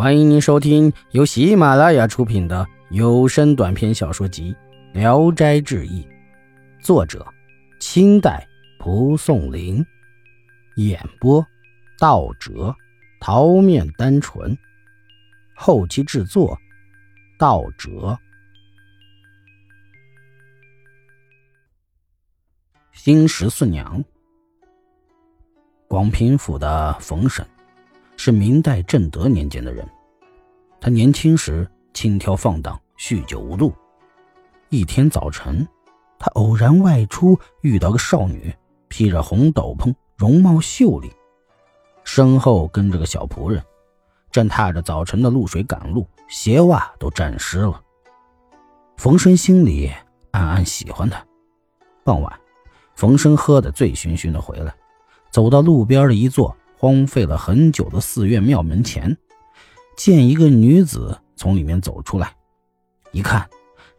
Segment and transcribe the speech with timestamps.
[0.00, 4.56] 欢迎您收听由喜马拉雅出品的有声短篇小说集
[4.98, 6.02] 《聊斋志异》，
[6.82, 7.22] 作者：
[7.80, 8.48] 清代
[8.78, 9.84] 蒲松龄，
[10.76, 11.46] 演播：
[11.98, 12.74] 道哲、
[13.20, 14.56] 桃面单纯，
[15.54, 16.58] 后期制作：
[17.38, 18.18] 道哲。
[22.94, 24.02] 新十四娘，
[25.86, 27.46] 广平府的冯婶。
[28.22, 29.88] 是明代正德年间的人，
[30.80, 33.72] 他年轻时轻佻放荡，酗酒无度。
[34.70, 35.66] 一天早晨，
[36.18, 38.54] 他偶然外出，遇到个少女，
[38.88, 41.12] 披着红斗篷，容貌秀丽，
[42.02, 43.62] 身后跟着个小仆人，
[44.30, 47.82] 正踏着早晨的露水赶路，鞋袜都沾湿了。
[48.96, 49.92] 冯生心里
[50.30, 51.22] 暗暗喜欢她。
[52.02, 52.40] 傍晚，
[52.94, 54.74] 冯生喝得醉醺醺的回来，
[55.30, 56.56] 走到路边的一座。
[56.78, 59.14] 荒废了很久的寺院庙门前，
[59.96, 62.34] 见一个女子从里面走出来，
[63.12, 63.48] 一看，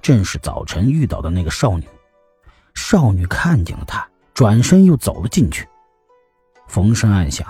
[0.00, 1.84] 正是早晨遇到的那个少女。
[2.74, 5.68] 少女看见了他，转身又走了进去。
[6.66, 7.46] 冯生暗想：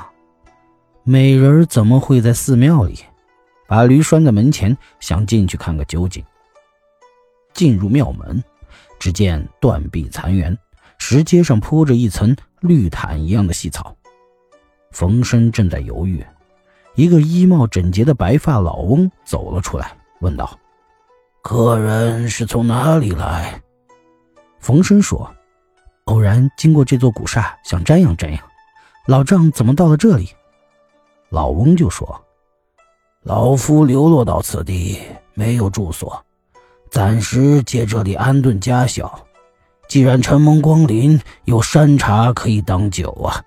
[1.04, 2.98] 美人怎么会在寺庙里？
[3.68, 6.24] 把驴拴在门前，想进去看个究竟。
[7.52, 8.42] 进入庙门，
[8.98, 10.56] 只见断壁残垣，
[10.98, 13.94] 石阶上铺着一层绿毯一样的细草。
[14.90, 16.24] 冯生正在犹豫，
[17.00, 20.58] 一个衣帽整洁的白发老翁走了出来，问道
[21.40, 23.58] ：“客人是从哪里来？”
[24.60, 25.34] 冯生说
[26.04, 28.38] ：“偶然经过这座古刹，想瞻仰瞻仰。
[29.06, 30.28] 老丈怎么到了这里？”
[31.30, 32.22] 老翁就说
[33.24, 35.00] ：“老夫流落到此地，
[35.32, 36.22] 没有住所，
[36.90, 39.26] 暂时借这里安顿家小。
[39.88, 43.42] 既然承蒙光临，有山茶可以当酒啊。”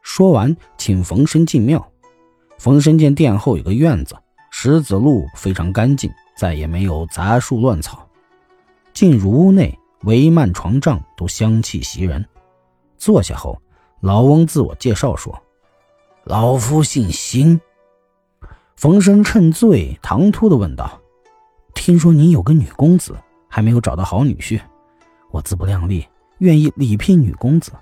[0.00, 1.86] 说完，请冯生进庙。
[2.58, 4.16] 冯生见殿后有个院子，
[4.50, 8.08] 石子路非常干净，再也没有杂树乱草。
[8.92, 12.24] 进入屋内，帷幔床帐都香气袭人。
[12.96, 13.60] 坐下后，
[14.00, 15.36] 老翁自我介绍说
[16.24, 17.60] ：“老夫姓辛。”
[18.76, 21.00] 冯生趁醉，唐突地问道
[21.74, 23.16] ：“听说您有个女公子，
[23.48, 24.60] 还没有找到好女婿，
[25.30, 26.06] 我自不量力，
[26.38, 27.72] 愿意礼聘女公子。”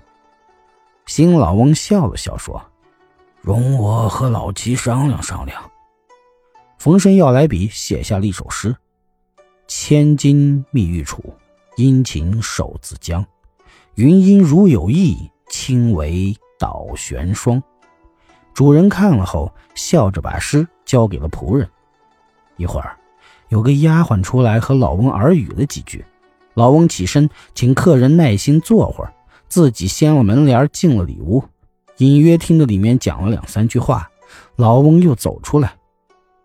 [1.05, 2.61] 新老翁笑了笑说
[3.43, 5.61] ：“容我和老齐商量商量。”
[6.79, 8.73] 冯生要来笔，写下了一首诗
[9.67, 11.21] ：“千金觅玉楚，
[11.75, 13.23] 殷勤手自将。
[13.95, 17.61] 云阴如有意，轻为倒悬霜。”
[18.55, 21.69] 主人看了后，笑着把诗交给了仆人。
[22.55, 22.97] 一会儿，
[23.49, 26.05] 有个丫鬟出来和老翁耳语了几句。
[26.53, 29.13] 老翁起身，请客人耐心坐会儿。
[29.49, 31.43] 自己掀了门帘，进了里屋，
[32.03, 34.09] 隐约听着里面讲了两三句话。
[34.57, 35.73] 老翁又走出来，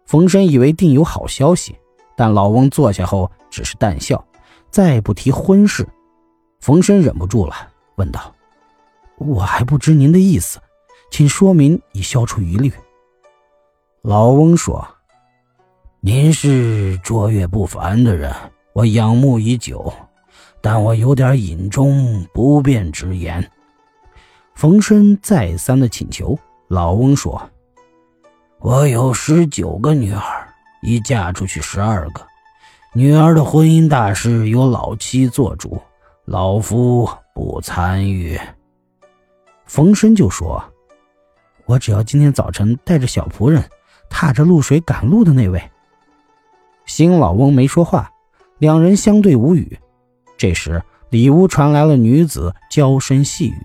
[0.06, 1.76] 冯生以为定有好消息，
[2.16, 4.24] 但老翁坐下后只是淡笑，
[4.70, 5.86] 再不提婚事。
[6.60, 7.54] 冯生忍不住了，
[7.96, 8.32] 问道
[9.18, 10.58] ：“我还不知您的意思，
[11.10, 12.72] 请说明，以消除疑虑。”
[14.02, 14.86] 老翁说
[16.00, 18.32] ：“您是卓越不凡的人，
[18.74, 19.92] 我仰慕已久。”
[20.60, 23.48] 但我有点隐中不便直言。
[24.58, 26.36] 冯生再三的请求，
[26.66, 27.48] 老翁说
[28.58, 30.48] ：“我有十九个女儿，
[30.82, 32.26] 已嫁出去十二个，
[32.92, 35.80] 女儿的婚姻大事由老妻做主，
[36.24, 38.36] 老夫不参与。”
[39.64, 40.60] 冯生就说
[41.66, 43.62] ：“我只要今天早晨带着小仆人，
[44.10, 45.62] 踏着露水赶路的那位。”
[46.84, 48.10] 新老翁没说话，
[48.58, 49.78] 两人相对无语。
[50.36, 53.56] 这时，里屋传来了女子娇声细语。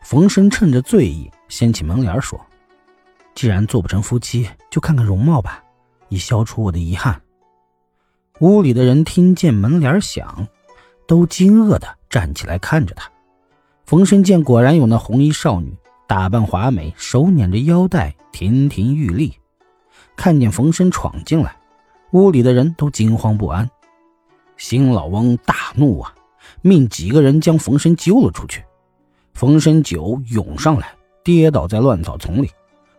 [0.00, 2.40] 冯生趁着醉意，掀起门帘说
[3.34, 5.62] ：“既然做不成夫妻，就看看容貌吧，
[6.08, 7.20] 以消除我的遗憾。”
[8.40, 10.48] 屋里的人听见门帘响，
[11.06, 13.10] 都惊愕地站起来看着他。
[13.84, 15.76] 冯生见果然有那红衣少女，
[16.08, 19.34] 打扮华美，手捻着腰带，亭亭玉立。
[20.16, 21.54] 看见冯生闯进来，
[22.12, 23.68] 屋里的人都惊慌不安。
[24.56, 26.14] 新老翁大怒啊，
[26.62, 28.64] 命几个人将冯生揪了出去。
[29.34, 30.94] 冯申酒涌上来，
[31.24, 32.50] 跌倒在乱草丛里，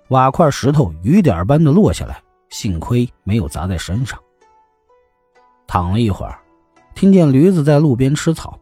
[0.10, 4.20] 瓦块石头雨点般的落下来，幸亏没有砸在身上。
[5.68, 6.40] 躺了一会儿，
[6.96, 8.60] 听见驴子在路边吃草，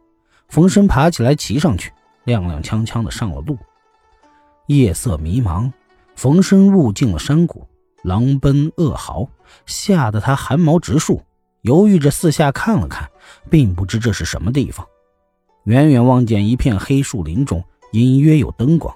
[0.50, 1.92] 冯申爬起来骑上去，
[2.26, 3.58] 踉踉跄跄的上了路。
[4.68, 5.72] 夜色迷茫，
[6.16, 7.68] 冯申误进了山谷，
[8.04, 9.28] 狼奔恶嚎，
[9.66, 11.22] 吓得他汗毛直竖。
[11.62, 13.10] 犹豫着四下看了看，
[13.50, 14.86] 并不知这是什么地方。
[15.64, 18.96] 远远望见一片黑树林中隐约有灯光，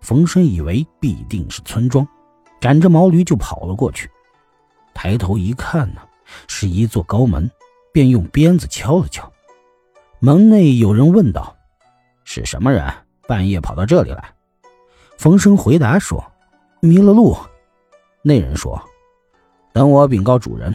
[0.00, 2.06] 冯生以为必定是村庄，
[2.60, 4.10] 赶着毛驴就跑了过去。
[4.94, 6.00] 抬头一看呢，
[6.48, 7.50] 是一座高门，
[7.92, 9.30] 便用鞭子敲了敲。
[10.18, 11.56] 门内有人问道
[12.24, 12.84] ：“是什么人？
[13.26, 14.32] 半夜跑到这里来？”
[15.16, 16.24] 冯生回答说
[16.80, 17.36] ：“迷了路。”
[18.22, 18.80] 那人说
[19.72, 20.74] ：“等我禀告主人。”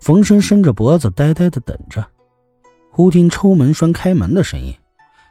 [0.00, 2.06] 冯生伸着脖子，呆呆的等着。
[2.96, 4.74] 忽听抽门栓开门的声音，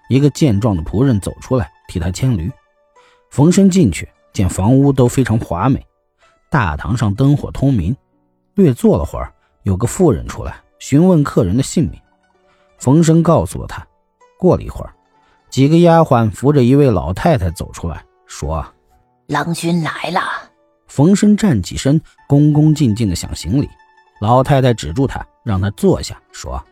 [0.07, 2.51] 一个健壮的仆人走出来替他牵驴。
[3.31, 5.83] 冯生进去，见房屋都非常华美，
[6.51, 7.97] 大堂上灯火通明。
[8.53, 9.33] 略坐了会儿，
[9.63, 12.00] 有个妇人出来询问客人的姓名。
[12.77, 13.83] 冯生告诉了他。
[14.38, 14.94] 过了一会儿，
[15.50, 18.63] 几个丫鬟扶着一位老太太走出来，说
[19.25, 20.21] ：“郎君来了。”
[20.85, 23.67] 冯生站起身，恭恭敬敬的想行礼。
[24.21, 26.63] 老太太止住他，让他坐下，说。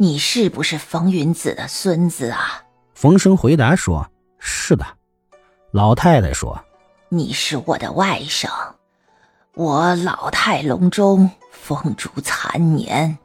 [0.00, 2.62] 你是不是冯云子的孙子啊？
[2.94, 4.08] 冯生回答说
[4.38, 4.86] ：“是的。”
[5.72, 6.64] 老太太说
[7.10, 8.48] ：“你是我的外甥，
[9.54, 13.18] 我老态龙钟，风烛残年，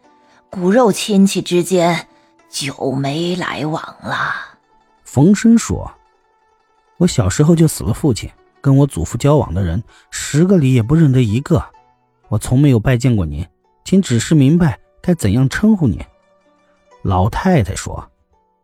[0.50, 2.08] 骨肉亲戚之间
[2.50, 4.34] 久没来往了。”
[5.06, 5.92] 冯生说
[6.98, 8.28] ：“我小时候就死了父亲，
[8.62, 11.64] 跟我祖父交往的人十个里也不认得一个，
[12.30, 13.48] 我从没有拜见过您，
[13.86, 16.04] 请指示明白该怎样称呼您。”
[17.04, 18.10] 老太太说：“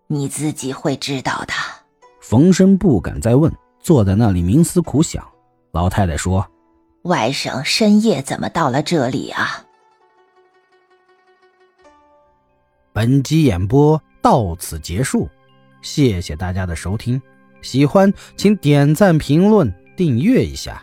[0.07, 1.53] 你自己会知道的。”
[2.21, 5.27] 冯生不敢再问，坐在那里冥思苦想。
[5.71, 6.45] 老太太说
[7.03, 9.65] ：“外甥深夜怎么到了这里啊？”
[12.93, 15.27] 本集演播到此结束，
[15.81, 17.21] 谢谢大家的收听。
[17.61, 20.81] 喜欢请点赞、评论、订阅一下。